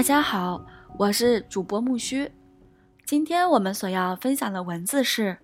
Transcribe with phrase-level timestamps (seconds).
[0.00, 0.64] 大家好，
[0.98, 2.32] 我是主播木须。
[3.04, 5.36] 今天我们所要分享的文字是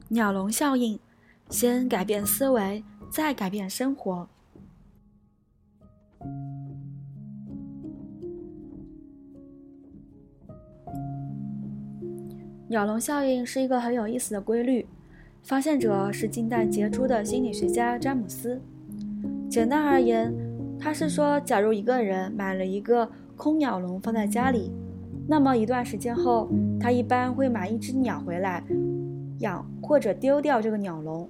[0.08, 1.00] “鸟笼效应”，
[1.48, 4.28] 先改变思维，再改变生活。
[12.68, 14.86] 鸟笼效应是一个很有意思的规律。
[15.42, 18.60] 发现者是近代杰出的心理学家詹姆斯。
[19.50, 20.32] 简单而言，
[20.78, 24.70] 他是说，假如一个人买了一个空鸟笼放在家里，
[25.26, 26.48] 那么一段时间后，
[26.80, 28.62] 他一般会买一只鸟回来
[29.40, 31.28] 养，或者丢掉这个鸟笼。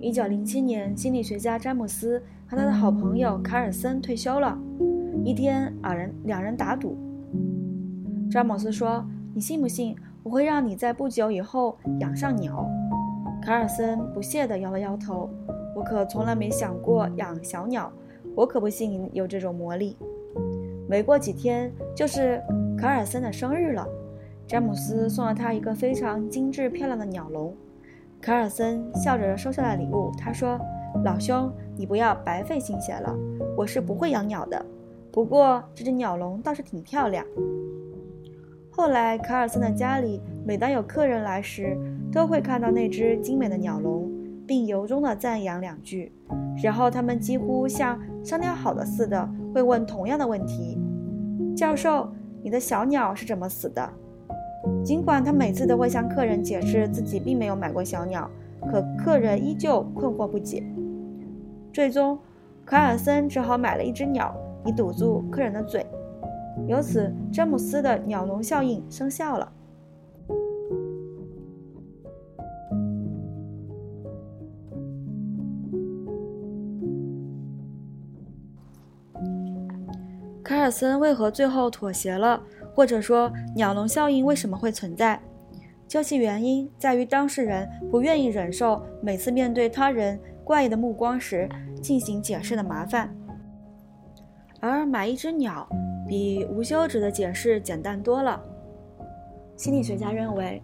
[0.00, 4.58] 一九零七年，心理学家詹姆斯和他的好朋友卡尔森退休了。
[5.24, 6.96] 一天，二人两人打赌。
[8.30, 12.66] 詹姆斯说：“你信不信我会让你在不久以后养上鸟？”
[13.42, 15.28] 卡尔森不屑地摇了摇头
[15.76, 17.92] ：“我可从来没想过养小鸟，
[18.34, 19.96] 我可不信有这种魔力。”
[20.88, 22.42] 没过几天，就是
[22.76, 23.86] 卡尔森的生日了。
[24.46, 27.54] 詹姆斯送了他一个非常精致漂亮的鸟笼。
[28.20, 30.10] 卡尔森笑着收下了礼物。
[30.16, 30.58] 他说
[31.04, 33.14] ：“老兄，你不要白费心血了，
[33.56, 34.64] 我是不会养鸟的。”
[35.18, 37.26] 不过，这只鸟笼倒是挺漂亮。
[38.70, 41.76] 后来，卡尔森的家里每当有客人来时，
[42.12, 44.08] 都会看到那只精美的鸟笼，
[44.46, 46.12] 并由衷地赞扬两句。
[46.62, 50.78] 然后，他们几乎像商量好的似的，会问同样的问题
[51.56, 52.08] ：“教授，
[52.40, 53.90] 你的小鸟是怎么死的？”
[54.84, 58.30] 尽管他每次都会向客人解释自己并没有买过小鸟，
[58.70, 60.62] 可客人依旧困惑不解。
[61.72, 62.16] 最终，
[62.64, 64.32] 卡尔森只好买了一只鸟。
[64.68, 65.86] 以堵住客人的嘴，
[66.66, 69.50] 由此詹姆斯的鸟笼效应生效了。
[80.42, 82.42] 卡尔森为何最后妥协了？
[82.74, 85.18] 或者说，鸟笼效应为什么会存在？
[85.86, 91.48] 究其原因，在于当事人不愿意忍受每次面对他人怪异的目光时
[91.80, 93.17] 进行解释的麻烦。
[94.60, 95.68] 而买一只鸟，
[96.08, 98.42] 比无休止的解释简单多了。
[99.56, 100.62] 心理学家认为，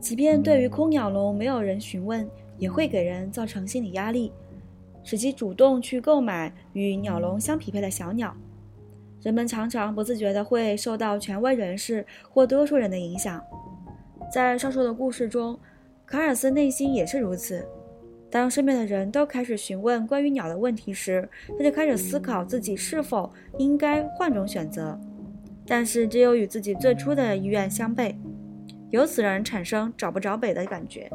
[0.00, 2.28] 即便对于空鸟笼没有人询问，
[2.58, 4.32] 也会给人造成心理压力，
[5.02, 8.34] 使其主动去购买与鸟笼相匹配的小鸟。
[9.22, 13.40] 人们常常不自觉地会受到权威人士或多数人的影响。
[14.32, 15.58] 在上述的故事中，
[16.06, 17.64] 卡尔斯内心也是如此。
[18.32, 21.28] 当身边的人都开始询问关于鸟的问题时，
[21.58, 24.98] 他就开始思考自己是否应该换种选择。
[25.66, 28.16] 但是，只有与自己最初的意愿相悖，
[28.88, 31.10] 由此让人产生找不着北的感觉。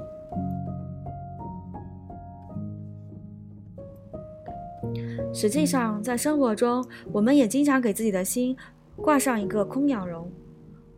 [5.34, 8.55] 实际上，在生活中，我们也经常给自己的心
[8.95, 10.31] 挂上一个空鸟笼，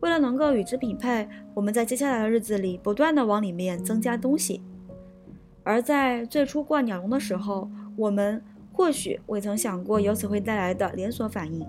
[0.00, 4.62] 为了能够与之匹配，我们在接下来的日子里不断的往里面增加东西。
[5.62, 11.66] 而在最初挂鸟笼的时候，我们或许未曾想过由此会带来的连锁反应。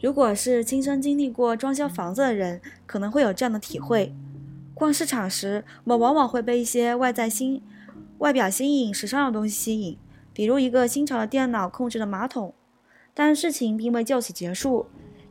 [0.00, 4.12] 如果是亲身经历过装修房子的人，可能会有这样的体会：
[4.74, 7.62] 逛市场时，我们往往会被一些外在新、
[8.18, 9.96] 外表新颖、时尚的东西吸引，
[10.32, 12.54] 比如一个新潮的电脑控制的马桶。
[13.14, 14.86] 但事情并未就此结束。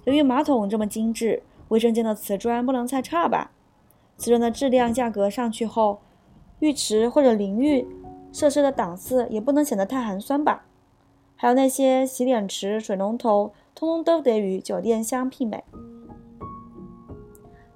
[0.05, 3.51] 由于马桶这么精致，卫生间的瓷砖不能太差吧？
[4.17, 5.99] 瓷砖的质量、价格上去后。
[6.61, 7.85] 浴池或者淋浴
[8.31, 10.65] 设施的档次也不能显得太寒酸吧？
[11.35, 15.63] 还有那些洗脸池、水龙头，通通都得与酒店相媲美。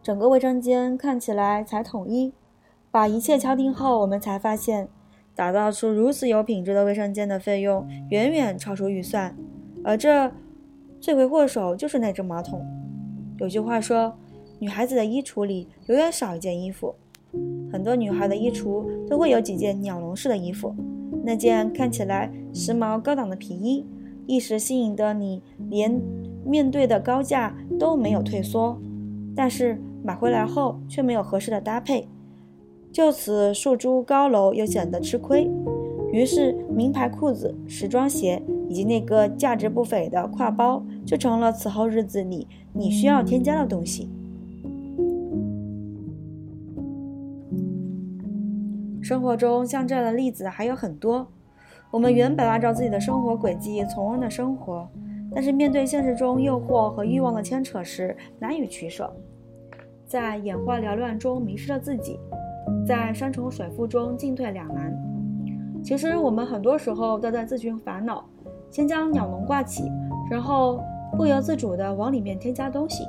[0.01, 2.33] 整个卫生间看起来才统一。
[2.91, 4.87] 把一切敲定后，我们才发现，
[5.35, 9.35] 打造出如此有品质的卫生间的费用远远超出预算，
[9.83, 10.31] 而这
[11.01, 12.65] 罪魁祸首就是那只马桶。
[13.39, 14.15] 有句话说，
[14.59, 16.95] 女孩子的衣橱里永远少一件衣服。
[17.75, 20.73] 很多女孩的衣橱都会有几件鸟笼式的衣服，
[21.25, 23.85] 那件看起来时髦高档的皮衣，
[24.25, 26.01] 一时吸引的你连
[26.45, 28.79] 面对的高价都没有退缩，
[29.35, 32.07] 但是买回来后却没有合适的搭配，
[32.93, 35.51] 就此束诸高楼又显得吃亏。
[36.13, 44.09] 于是名牌裤子、时装鞋以及那个价值不菲的挎包就成了此后日子里你需要添加的东西。
[49.05, 51.27] 生活中像这样的例子还有很多。
[51.91, 54.89] 我们原本按照自己的生活轨迹从容的生活，
[55.31, 59.15] 但是面对现实中诱惑和欲望的牵扯时难以取舍。
[60.07, 62.19] 在眼花缭乱中迷失了自己，
[62.83, 64.91] 在山重水复中进退两难。
[65.83, 68.27] 其实我们很多时候都在自寻烦恼，
[68.71, 69.83] 先将鸟笼挂起，
[70.31, 70.83] 然后
[71.15, 73.03] 不由自主地往里面添加东西。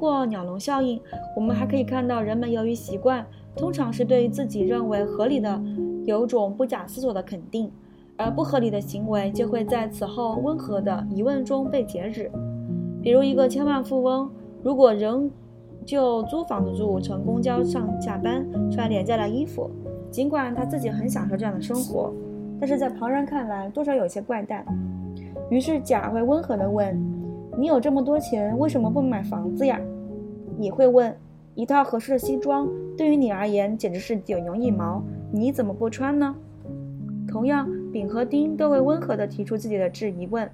[0.00, 1.00] 过鸟笼效应，
[1.36, 3.24] 我们还可以看到人们由于习惯，
[3.54, 5.62] 通常是对自己认为合理的
[6.06, 7.70] 有种不假思索的肯定。
[8.16, 12.30] 而不合理的行为就会在此后温和的疑问中被截止。
[13.02, 14.30] 比如，一个千万富翁
[14.62, 15.30] 如果仍
[15.86, 19.70] 旧租房子住，乘公交上下班，穿廉价的衣服，
[20.10, 22.12] 尽管他自己很享受这样的生活，
[22.60, 24.66] 但是在旁人看来多少有些怪诞。
[25.48, 26.94] 于是甲会温和地问
[27.60, 29.78] ：“你有这么多钱，为什么不买房子呀？”
[30.58, 31.14] 你会问
[31.54, 32.66] ：“一套合适的西装
[32.96, 36.34] 对于你而言简直是九牛一毛，你怎么不穿呢？”
[37.28, 37.68] 同样。
[37.92, 40.48] 丙和丁都会温和地提出自己的质疑问。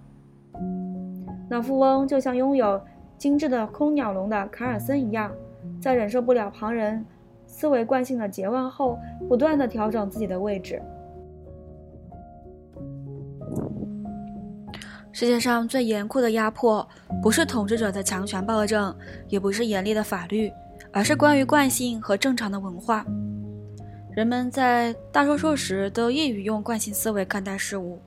[1.50, 2.80] 老富翁就像拥有
[3.18, 5.30] 精致的空鸟笼的卡尔森一样，
[5.78, 7.04] 在忍受不了旁人
[7.46, 8.98] 思维惯性的诘问后，
[9.28, 10.80] 不断地调整自己的位置。
[15.18, 16.86] 世界上最严酷的压迫，
[17.22, 18.94] 不是统治者的强权暴政，
[19.30, 20.52] 也不是严厉的法律，
[20.92, 23.02] 而是关于惯性和正常的文化。
[24.14, 27.98] 人们在大多数时都易于用惯性思维看待事物。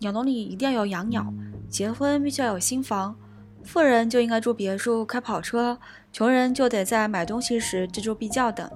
[0.00, 1.32] 鸟笼里一定要有养鸟，
[1.68, 3.14] 结婚必须要有新房，
[3.62, 5.78] 富人就应该住别墅、开跑车，
[6.12, 8.68] 穷人就得在买东西时锱铢必较等。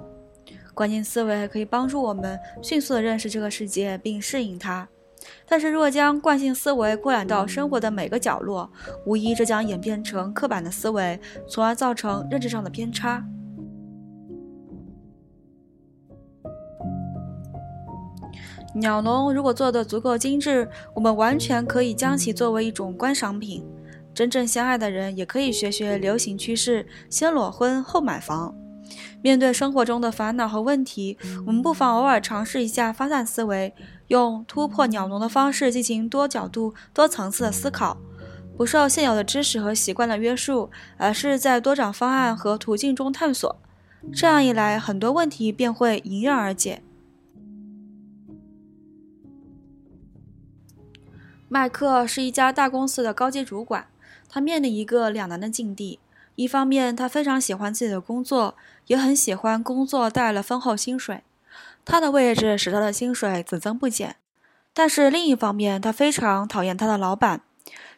[0.75, 4.89] 惯性思维可以帮助我们迅速地认识这个世界并适应它，
[5.47, 8.71] 但是若将惯性思维扩展到生活的每个角落，
[9.07, 13.25] 无疑这将演变成刻板的思维，从而造成认知上的偏差。
[18.75, 23.65] 鸟笼如果做得足够精致，我们完全可以将其作为一种观赏品。
[24.13, 28.55] 真正相爱的人也可以学学流行趋势，先裸婚后买房。
[29.23, 33.75] 面对生活中的烦恼和问题，我们不妨偶尔尝试一下发散思维，
[34.09, 37.97] 用突破鸟笼的方式进行多角度、多层次的思考，
[38.57, 43.57] 不受现有的知识和习惯的约束，而是在多种方案和途径中探索。
[44.13, 46.83] 这样一来，很多问题便会迎刃而解。
[51.49, 53.87] 麦克是一家大公司的高级主管，
[54.29, 56.01] 他面临一个两难的境地：
[56.37, 61.23] 一方面，他非常喜欢自己的工作，也很喜欢工作带来的丰厚薪水，
[61.85, 64.17] 他的位置使他的薪水只增不减；
[64.73, 67.43] 但是另一方面，他非常讨厌他的老板。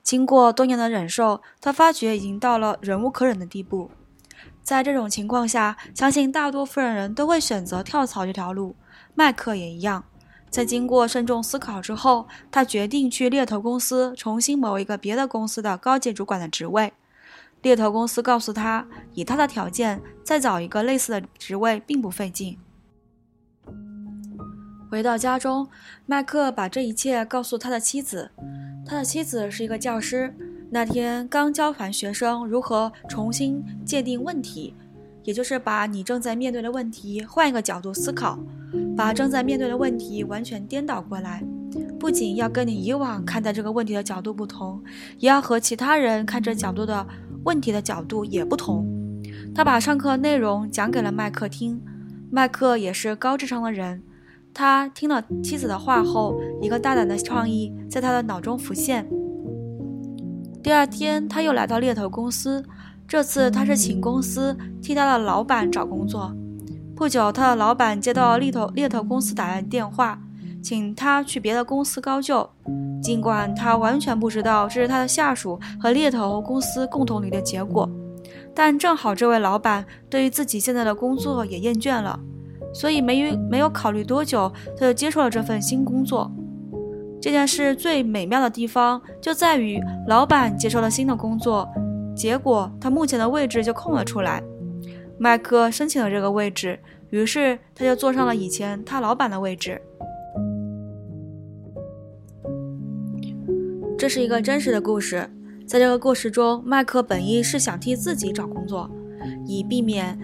[0.03, 3.91] 经过多年的忍受，他发觉已经到了忍无可忍的地步。
[4.62, 8.77] 在这种情况下，相信大多数人都会选择跳槽这条路，
[9.15, 10.05] 麦克也一样。
[10.50, 16.93] 在经过慎重思考之后，他决定去猎头公司重新谋一个别的公司的高级主管的职位。
[17.67, 22.57] 猎头公司告诉他，以他的条件，再找一个类似的职位并不费劲。
[24.89, 25.67] 回到家中，
[26.07, 28.31] 麦克把这一切告诉他的妻子。
[28.87, 30.33] 他的妻子是一个教师，
[30.71, 34.73] 那天刚教团学生如何重新界定问题，
[35.25, 38.38] 也就是把你正在面对的问题换一个角度思考。
[38.97, 41.43] 把正在面对的问题完全颠倒过来，
[41.99, 44.81] 不仅要跟你以往看待这个问题的角度不同，
[45.19, 47.07] 也要和其他人看这角度的
[47.47, 48.85] 问题的角度也不同。
[49.55, 51.81] 他把上课内容讲给了麦克听，
[52.31, 54.03] 麦克也是高智商的人，
[54.53, 59.09] 他听了妻子的话后，一个大胆的创意在他的脑中浮现。
[60.62, 62.65] 第二天，他又来到猎头公司，
[63.07, 66.35] 这次他是请公司替他的老板找工作。
[66.97, 70.21] 不久，他的老板接到猎头猎头公司打来电话，
[70.61, 72.50] 请他去别的公司高就。
[73.03, 77.88] 尽管他完全不知道这是他的下属和猎头公司共同努力的结果，
[78.55, 82.19] 但正好这位老板对于自己现在的工作也厌倦了，
[82.75, 86.31] 所以没没有考虑多久，他就接受了这份新工作。
[87.21, 91.69] 这件事最美妙的地方就在于，老板接受了新的工作，
[92.15, 94.43] 结果他目前的位置就空了出来。
[95.19, 96.79] 麦克申请了这个位置，
[97.11, 99.81] 于是他就坐上了以前他老板的位置。
[103.99, 105.26] 这是一个真实的故事，
[105.67, 108.91] 在这个故事中，麦克本意是想替自己找工作，
[109.47, 110.19] 以避免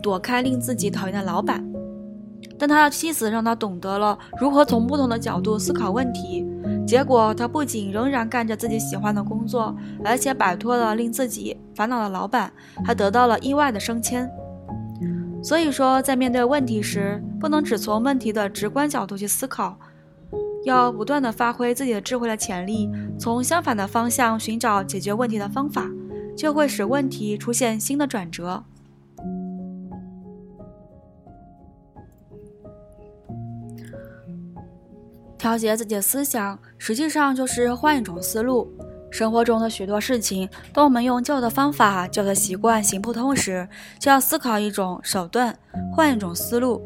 [0.00, 1.64] 躲开令自己讨厌的老板。
[2.56, 6.46] 但他的妻子让他懂得了如何从不同的角度思考问题，
[6.86, 12.52] 结果他不仅仍然干着自己喜欢的工作，而且摆脱了令自己烦恼的老板，
[12.84, 14.30] 还得到了意外的升迁。
[15.42, 19.78] 所以说，在面对问题时，不能只从问题的直观角度去思考，
[20.64, 25.88] 要不断的发挥自己的智慧的潜力，从相反的方向寻找解决问题的方法，
[26.36, 28.64] 就会使问题出现新的转折。
[35.38, 38.68] 调节自己的思想，实际上就是换一种思路。
[39.10, 43.66] 生活中的许多事情，当我们用旧的方法、旧的习惯行不通时，
[43.98, 45.56] 就要思考一种手段，
[45.94, 46.82] 换一种思路。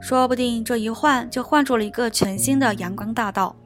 [0.00, 3.56] 说不定这一换，就换出了一个全新的阳光大道。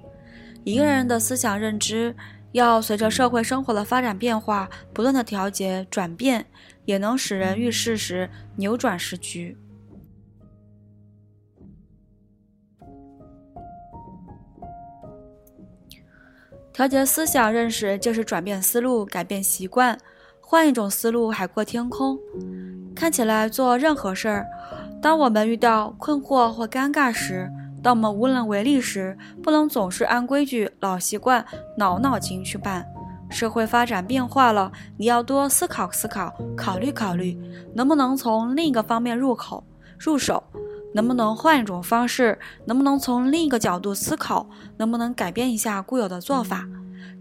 [0.65, 2.15] 一个人的思想认知，
[2.53, 6.47] 要随着社会生活的发展变化，不断的调节转变，
[6.85, 9.57] 也能使人遇事时扭转时局。
[16.73, 19.99] 调节思想认识，就是转变思路，改变习惯，
[20.41, 22.19] 换一种思路，海阔天空。
[22.95, 24.47] 看起来做任何事儿，
[25.03, 27.51] 当我们遇到困惑或尴尬时，
[27.83, 31.45] 当我们无能为力时，不能总是按规矩、老习惯、
[31.79, 32.87] 老脑筋去办。
[33.31, 37.39] 社会发展变化了，你要多思考思考，考虑考虑，
[37.75, 39.65] 能不能从另一个方面入口
[39.99, 40.43] 入手。
[40.93, 42.37] 能不能换一种方式？
[42.65, 44.45] 能不能从另一个角度思考？
[44.77, 46.67] 能不能改变一下固有的做法？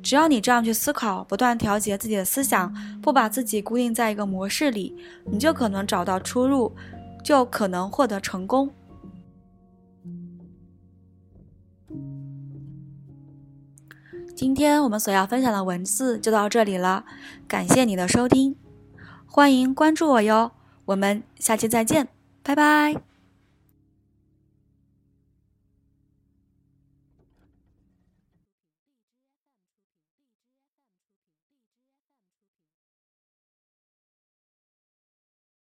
[0.01, 4.95] 只要你这样去思考，不断调节自己的思想，不把自己固定在一个模式里，
[5.25, 6.75] 你就可能找到出路，
[7.29, 8.71] 就可能获得成功。
[14.35, 17.05] 今天我们所要分享的文字就到这里了，
[17.47, 18.55] 感谢你的收听，
[19.27, 20.53] 欢迎关注我哟，
[20.85, 22.07] 我们下期再见，
[22.41, 23.08] 拜拜。